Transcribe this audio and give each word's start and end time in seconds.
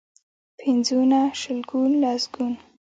پنځونه، 0.59 1.19
شلګون، 1.39 1.91
لسګون. 2.01 2.53